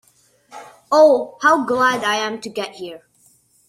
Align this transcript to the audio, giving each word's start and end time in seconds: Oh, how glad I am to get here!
Oh, 0.91 1.37
how 1.43 1.63
glad 1.67 2.03
I 2.03 2.15
am 2.15 2.41
to 2.41 2.49
get 2.49 2.73
here! 2.73 3.03